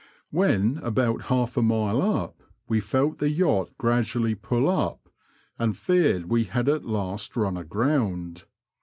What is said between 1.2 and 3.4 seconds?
half a mile up, we felt the